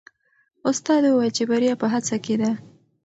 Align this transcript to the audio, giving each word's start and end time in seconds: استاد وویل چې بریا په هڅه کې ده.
استاد 0.69 1.01
وویل 1.07 1.31
چې 1.37 1.43
بریا 1.49 1.73
په 1.81 1.87
هڅه 1.93 2.15
کې 2.25 2.35
ده. 2.41 2.51